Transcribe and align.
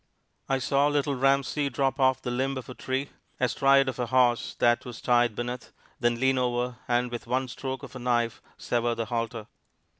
I 0.49 0.57
saw 0.57 0.87
Little 0.87 1.13
Ramsey 1.13 1.69
drop 1.69 1.99
off 1.99 2.23
the 2.23 2.31
limb 2.31 2.57
of 2.57 2.67
a 2.67 2.73
tree 2.73 3.11
astride 3.39 3.87
of 3.87 3.99
a 3.99 4.07
horse 4.07 4.55
that 4.55 4.83
was 4.83 4.99
tied 4.99 5.35
beneath, 5.35 5.71
then 5.99 6.19
lean 6.19 6.39
over, 6.39 6.77
and 6.87 7.11
with 7.11 7.27
one 7.27 7.47
stroke 7.47 7.83
of 7.83 7.95
a 7.95 7.99
knife 7.99 8.41
sever 8.57 8.95
the 8.95 9.05
halter. 9.05 9.45